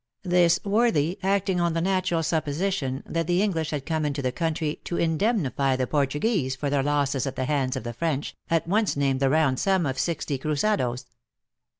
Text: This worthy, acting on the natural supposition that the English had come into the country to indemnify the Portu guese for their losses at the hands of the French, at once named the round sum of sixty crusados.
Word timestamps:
This 0.23 0.59
worthy, 0.65 1.19
acting 1.21 1.61
on 1.61 1.73
the 1.73 1.79
natural 1.79 2.23
supposition 2.23 3.03
that 3.05 3.27
the 3.27 3.39
English 3.43 3.69
had 3.69 3.85
come 3.85 4.03
into 4.03 4.23
the 4.23 4.31
country 4.31 4.79
to 4.85 4.97
indemnify 4.97 5.75
the 5.75 5.85
Portu 5.85 6.19
guese 6.19 6.57
for 6.57 6.71
their 6.71 6.81
losses 6.81 7.27
at 7.27 7.35
the 7.35 7.45
hands 7.45 7.75
of 7.75 7.83
the 7.83 7.93
French, 7.93 8.35
at 8.49 8.67
once 8.67 8.97
named 8.97 9.19
the 9.19 9.29
round 9.29 9.59
sum 9.59 9.85
of 9.85 9.99
sixty 9.99 10.39
crusados. 10.39 11.05